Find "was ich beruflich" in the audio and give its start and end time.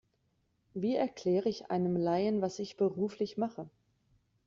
2.41-3.37